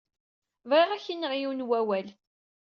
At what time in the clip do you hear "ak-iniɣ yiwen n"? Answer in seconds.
0.99-1.67